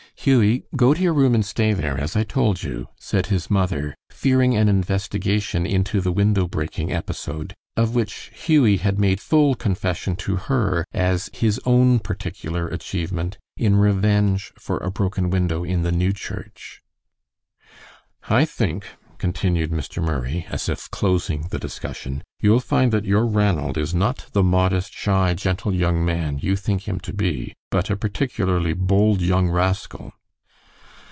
[0.23, 3.95] "Hughie, go to your room and stay there, as I told you," said his mother,
[4.11, 10.15] fearing an investigation into the window breaking episode, of which Hughie had made full confession
[10.17, 15.91] to her as his own particular achievement, in revenge for a broken window in the
[15.91, 16.83] new church.
[18.29, 18.85] "I think,"
[19.17, 20.01] continued Mr.
[20.03, 24.93] Murray, as if closing the discussion, "you'll find that your Ranald is not the modest,
[24.93, 30.11] shy, gentle young man you think him to be, but a particularly bold young rascal."